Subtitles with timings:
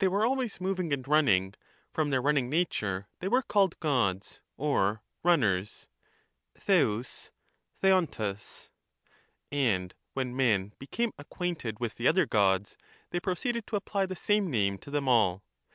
[0.09, 1.53] were always movmg and runnmg,
[1.93, 5.89] from theu: runnmg nature they were running called Gods or runners
[6.59, 7.29] (Oeov^,
[7.83, 8.69] Otovrag);
[9.51, 12.75] and when men be about they came acquainted with the other Gods,
[13.11, 15.43] they proceeded to apply 9^0,, the same name to them all.